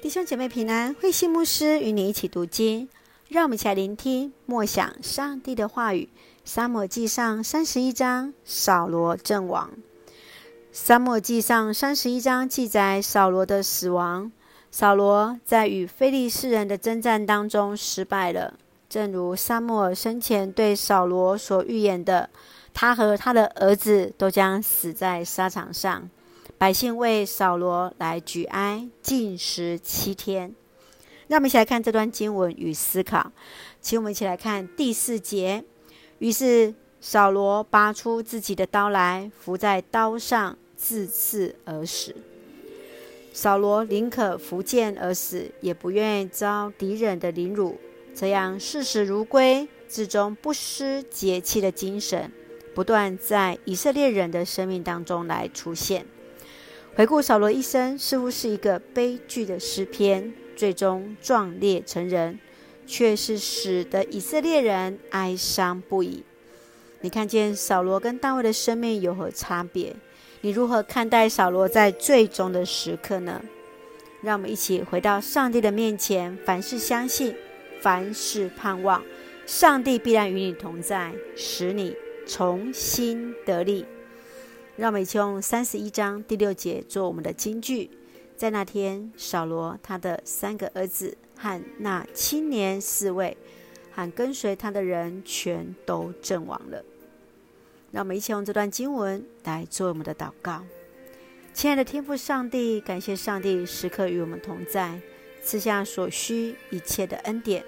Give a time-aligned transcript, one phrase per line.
[0.00, 2.88] 弟兄姐妹平安，慧馨牧师与你一起读经，
[3.28, 6.08] 让我们一起来聆听默想上帝的话语。
[6.44, 9.72] 撒母耳记上三十一章，扫罗阵亡。
[10.70, 14.30] 撒母耳记上三十一章记载扫罗的死亡。
[14.70, 18.54] 扫罗在与非利士人的征战当中失败了，
[18.88, 22.30] 正如撒母耳生前对扫罗所预言的，
[22.72, 26.08] 他和他的儿子都将死在沙场上。
[26.58, 30.52] 百姓为扫罗来举哀，禁食七天。
[31.28, 33.30] 让我们一起来看这段经文与思考。
[33.80, 35.62] 请我们一起来看第四节。
[36.18, 42.16] 于是扫罗拔出自己的刀来，伏在刀上，自刺而死。
[43.32, 47.78] 扫罗宁可伏剑而死，也不愿意遭敌人的凌辱。
[48.16, 52.32] 这样视死如归、至终不失节气的精神，
[52.74, 56.04] 不断在以色列人的生命当中来出现。
[56.98, 62.40] 回顾扫罗一生，似乎是一个悲剧的诗篇，最终壮烈成人，
[62.88, 66.24] 却是使得以色列人哀伤不已。
[67.02, 69.94] 你看见扫罗跟大卫的生命有何差别？
[70.40, 73.40] 你如何看待扫罗在最终的时刻呢？
[74.20, 77.32] 让我们一起回到上帝的面前，凡事相信，
[77.80, 79.00] 凡事盼望，
[79.46, 81.94] 上帝必然与你同在，使你
[82.26, 83.86] 重新得力。
[84.78, 87.90] 让我们一起用三十一章第六节做我们的金句。
[88.36, 93.36] 在那天，扫罗他的三个儿子和那青年侍卫，
[93.90, 96.84] 和跟随他的人全都阵亡了。
[97.90, 100.62] 让我们一起用这段经文来做我们的祷告。
[101.52, 105.00] 亲爱的天父上帝，感谢上帝时刻与我们同在，
[105.42, 107.64] 赐下所需一切的恩典。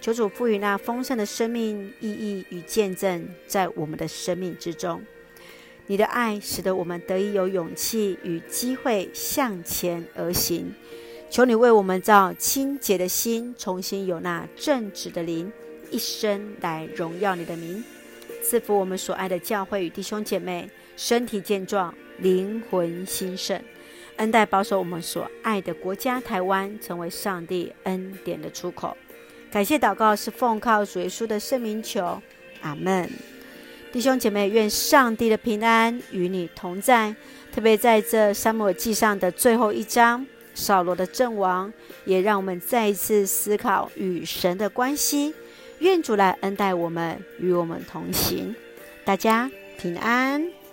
[0.00, 5.04] 求主赋予那丰盛的生命意义与见证，在我们的生命之中。
[5.86, 10.74] 你的爱使得我们得以有勇气与机会向前而行。
[11.28, 15.52] 求你为我们造清洁的心，重新有那正直的灵，
[15.90, 17.82] 一生来荣耀你的名。
[18.42, 23.60] 赐福我们所爱的教会与弟兄姐妹，身体健壮，灵魂兴盛，
[24.16, 28.96] 恩待保守我们所爱的国家台湾，成为上帝恩典的出口。
[29.50, 32.22] 感谢祷告是奉靠主耶稣的圣名求，
[32.60, 33.10] 阿门。
[33.96, 37.16] 弟兄姐妹，愿上帝的平安与你同在。
[37.50, 41.72] 特别在这沙漠记上的最后一章，扫罗的阵亡，
[42.04, 45.34] 也让我们再一次思考与神的关系。
[45.78, 48.54] 愿主来恩待我们，与我们同行。
[49.02, 50.65] 大家平安。